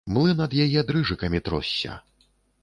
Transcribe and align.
Млын 0.13 0.39
ад 0.45 0.55
яе 0.63 0.83
дрыжыкамі 0.91 1.43
тросся. 1.51 2.01